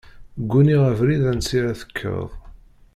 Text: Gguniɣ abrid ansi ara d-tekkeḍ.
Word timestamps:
Gguniɣ 0.41 0.81
abrid 0.91 1.23
ansi 1.31 1.55
ara 1.57 1.71
d-tekkeḍ. 1.73 2.29